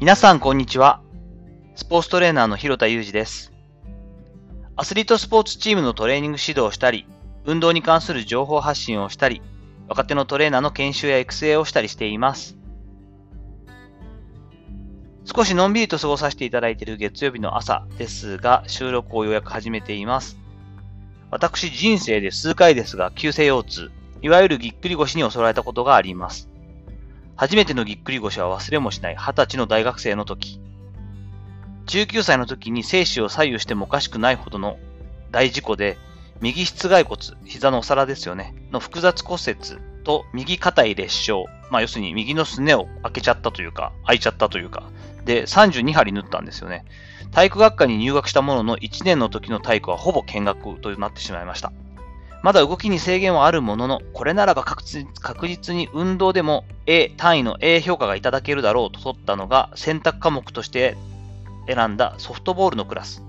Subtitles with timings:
[0.00, 1.02] 皆さんこんにちは。
[1.74, 3.52] スポーツトレーナーの広田裕二です。
[4.74, 7.06] アスリートスポーツチームのトレーニング指導をしたり、
[7.44, 9.42] 運動に関する情報発信をしたり、
[9.88, 12.56] 若手のトレーナーの研修や育成をしたりしています。
[15.26, 20.38] 少しのんびりと過ごさせていただいている月曜日の朝ですが、収録をようやく始めています。
[21.30, 23.90] 私人生で数回ですが、急性腰痛、
[24.22, 26.49] いわゆるぎっくり腰に襲われたことがあります。
[27.40, 30.60] 初めてのぎっくり腰は忘れもしない20歳の大学生の時。
[31.86, 34.78] 19歳の時に生死を左右してもおかしくないほどの
[35.30, 35.96] 大事故で、
[36.42, 39.56] 右室外骨、膝のお皿ですよね、の複雑骨折
[40.04, 44.90] と右肩位裂傷、まあ要するに右のすねを開けちゃったというか、開いちゃったというか、
[45.24, 46.84] で32針縫ったんですよね。
[47.32, 51.72] 体育学科に入学したものの1年の時の体育はほぼ見学となってしまいました。
[52.42, 54.82] まだ動きに制限はあるものの、これならば確
[55.48, 60.96] 実に運動でも A 単位の A 評価がいただけるだろうと取ったのが選択科目として
[61.66, 63.22] 選んだソフトボールのクラス。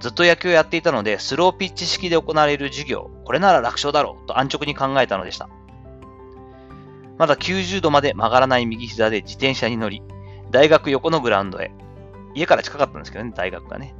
[0.00, 5.48] ずっと野球をやっていたので、スローピッチ式で行われる授業、これなら楽勝だろうと安直に考えたのでした。
[7.18, 10.02] まだ90度まで曲がらない右膝で自転車に乗り、
[10.50, 11.70] 大学横のグラウンドへ。
[12.34, 13.94] 家から近かったんですけどね、大学がね。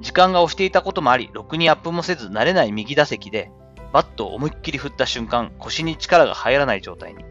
[0.00, 3.50] 時間が押していたこともあり、ろくにアップもせず慣れない右打席で、
[3.92, 7.24] バットを思いっきり振った瞬間、腰に力が入らない状態に。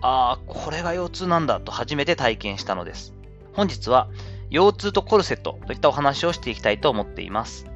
[0.00, 3.14] ああ、これが腰痛なんだと初めて体験したのです。
[3.52, 4.08] 本日は、
[4.50, 7.66] 腰痛とコルセットといったお話をしていきたいと思っています。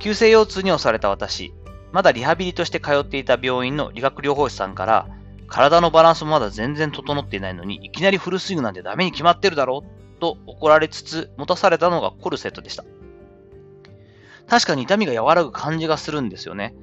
[0.00, 1.54] 急性腰痛に襲われた私、
[1.92, 5.08] まだリハビリとして通っていた病院の理学療法士さんから、
[5.46, 12.84] 体のバランスもまだ全然整っていないのに、いきなりフルスイングなんてダメに決まってるだろうと怒られつつ持たされたのがコルセットでした。
[14.46, 16.76] 確かに痛みが和らぐ感じがするんですよね。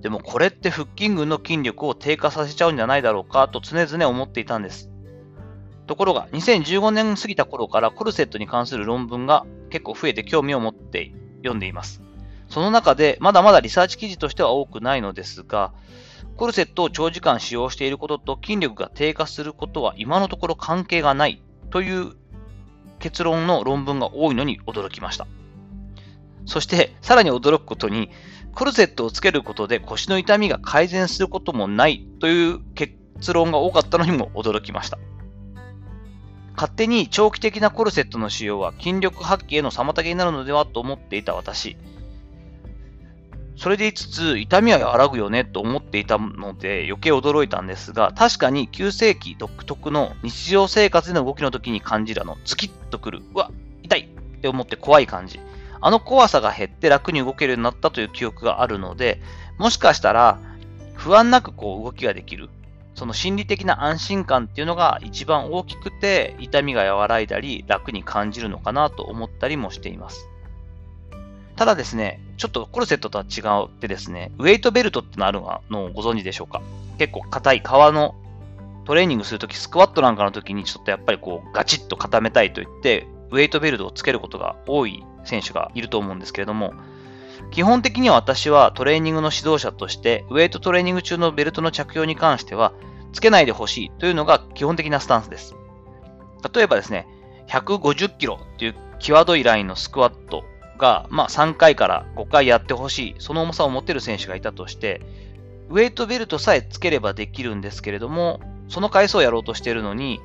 [0.00, 4.90] でもこれって腹筋群の筋力を低下させちゃうんじゃないだろうかと常々思っていたんです。
[5.86, 12.02] ところが2015年過ぎた頃からコルセットに関する論文が結構増えて興味を持って読んでいます。
[12.48, 15.72] その中でまだまだリサーチ記事としては多くないのですが、
[16.36, 21.40] コルセットを長時間使用していることと筋力が低下することは今のところ関係がない
[21.70, 22.14] という
[23.00, 25.26] 結論の論文が多いのに驚きました。
[26.46, 28.10] そして、さらに驚くことに、
[28.54, 34.98] クルセットをつけることで腰の痛みが改善することもないという結論が多かったのにも驚きました。
[36.54, 41.76] 勝手に長期的なコルセットの使用は筋力発揮への妨げになるのではと思っていた私。
[43.60, 53.50] それでいつつ、痛みは和らぐよねと思っていたので余計驚いたんですが、確かに急性期独特の日常生活での動きの時に感じるあの、ズキッとくる、うわ、
[53.82, 55.40] 痛いって思って怖い感じ。
[55.82, 59.20] あの怖さが減って楽に動けるようになったという記憶があるので、
[59.58, 60.38] もしかしたら
[60.94, 62.48] 不安なくこう動きができる。
[62.94, 70.30] その心理的な安心感っていうのが一番大きくて痛みが和らいだり楽に感じるのかなと思ったりもしています。
[71.56, 76.62] ただですね、ちょっとコルセットとは違ってですね、ウェイトベルトってのあるのをご存知でしょうか？
[76.96, 78.14] 結構硬い革の
[78.86, 86.72] トレーニングするとき、スクワットなんかのときにちょっとやっぱりこうガチッと固めたいと言って、ウェイトベルトをつけることが多い選手がいると思うんですけれども、
[87.50, 92.72] 基本的には私はトレーニングの指導者として、ウェイトトレーニング中のベルトの着用に関しては、
[93.12, 95.54] つけないでほしいというのが基本的なスタンスです。
[96.54, 97.06] 例えばですね、
[97.48, 100.44] 150キロっていう際どいラインのスクワット
[100.80, 105.00] が、まあ、3回から5回やってほしい、その重さを持てる選手がいたとして、
[105.68, 110.20] ウェイトベルトさえつければできるんですけれども、その回数をやろうとしているのに、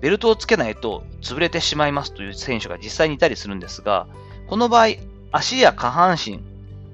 [0.00, 4.08] ベルトをつけないと潰れてしまいますという選手が実際にいたりするんですが、
[4.48, 4.96] この場合、
[5.30, 6.40] 足や下半身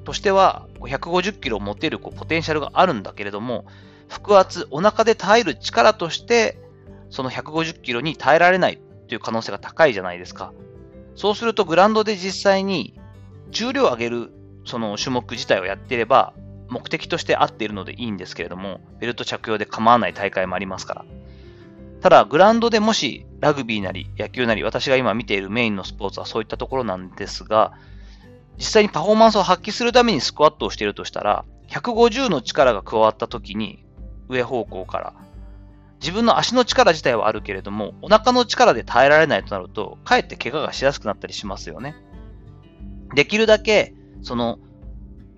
[0.04, 3.64] としては150キロを持てるこうポテンシャルがあるんだけれども、
[4.08, 6.58] 腹圧、お腹で耐える力として、
[7.10, 8.78] その150キロに耐えられない
[9.08, 10.52] という可能性が高いじゃないですか。
[11.18, 12.94] そうするとグラウンドで実際に
[13.50, 14.32] 重量を上げる
[14.64, 16.32] その種目自体をやっていれば
[16.68, 21.04] 目的として合っているのでいいんですけれども、ベルト着用で構わない大会もありますから。
[22.02, 27.72] ただ、グラウンドでもしラグビーなり野球なり、私が今見ているメインのスポーツはそういったところなんですが、
[28.58, 33.84] 実際にパフォーマンスを発揮するためにスクワットをしているとしたら、150の力が加わった時に
[34.28, 35.14] 上方向から、
[36.00, 41.96] 自分の足の力自体はあるけれども、お腹の力で耐えられないとなると、かえって怪我がしやすくなったりしますよね。
[43.14, 44.58] できるだけ、その、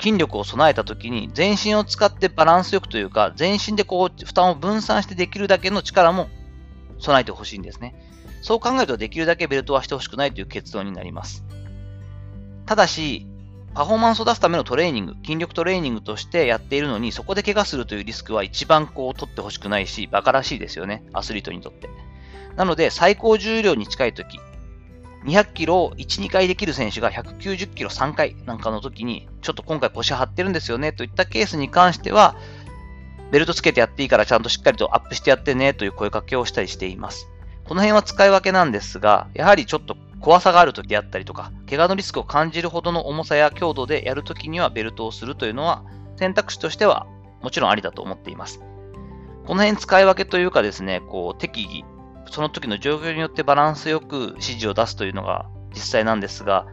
[0.01, 6.29] 筋力を備えた時に全身を使ってバランスよくというか、全身でこう負担を分散してできるだけの力も
[6.99, 7.95] 備えてほしいんですね。
[8.43, 11.45] そう考えるとできるだけベルトはしてほしくないという結論になります。
[12.65, 13.27] ただし、
[13.75, 21.89] パフォーマンスを出すためのトレーニング、筋力トレーニングとしてやっているのに、そこで怪我するというリスクは一番こう取ってほしくないし、馬鹿らしいですよね、アスリートにとって。
[22.57, 24.41] なので、最高重量に近い時、
[25.25, 32.35] 200キロを1、2回できる選手が190キロ3回なんかの時に、ちょっと今回腰張ってるんですよねといったケースに関しては、
[33.31, 37.29] ベルトつけてやっていいからちゃんとしっかりとアップしてやってねという声かけをしたりしています。
[37.65, 45.85] この辺は使い分けなんですが、やはりちょっと怖さがある時であったりとか、怪我のリスクを感じるほどの重さや強度でやるときにはベルトをするというのは
[46.17, 47.07] 選択肢としては
[47.41, 48.61] もちろんありだと思っています。
[49.47, 51.85] この辺使い分けというかですね、こう適宜、
[52.31, 56.67] その時の状況によってバランスよく指示を出すというのが実際なんですが、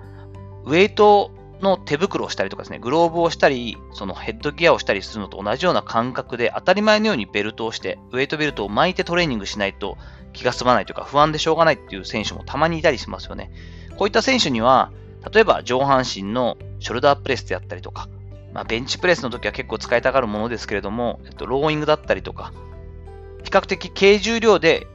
[0.66, 9.98] ウェイトの手袋をしたりとかですね、グローブをしたり、そのヘッドギアをしたりするのと同じような感覚で当たり前のようにベルトをして、ウェイトベルトを巻いてトレーニングしないと
[10.33, 13.51] 気が済まないというか不安でしょうがないっていう選手もたまにいたりしますよね。
[13.98, 14.92] こういった選手には、
[15.33, 18.07] 例えば上半身のショルダープレスであったりとか、
[18.53, 22.53] まあ、ベンチプレスの時は結構使いたがるものですけれども、えっと、ローイングだったりとか、
[23.44, 24.88] 比較的軽重量で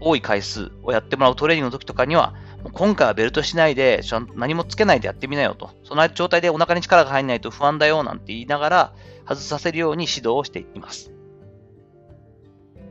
[0.00, 2.34] 多い回数をやってもらうトレーニングの時とかには、
[2.72, 4.02] 今回はベルトしないで、
[4.34, 5.70] 何もつけないでやってみなよと。
[5.84, 8.92] その状態でお腹に力が入らないと不安だよなんて言いながら、
[9.26, 11.12] 外させるように指導をしています。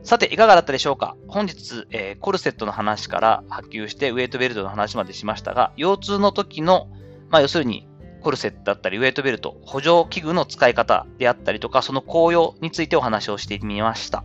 [0.02, 1.16] さて、いかがだったでしょうか？
[1.28, 6.88] 本日、えー、コルセットの話から波及してウェイトベルトの話までしましたが、腰痛の時の、
[7.30, 7.88] まあ、要するに
[8.20, 14.24] コルセットだったりウェイトベルト、補助器具の使い方であったりとか、その効用についてお話をしてみました。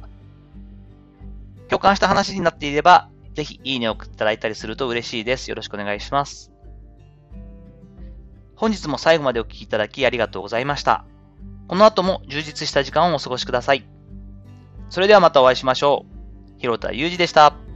[1.70, 5.52] 共感した話になっていれば、ぜひいいねを送っていただいたりすると嬉しいです。
[5.52, 6.52] よろしくお願いします。
[8.56, 11.06] 本日も最後までお聴きいただきありがとうございました。
[11.68, 13.88] この後も充実した時間をお過ごしください。
[14.90, 16.08] それではまたお会いしましょ
[16.58, 16.60] う。
[16.60, 17.67] 広田裕二でした。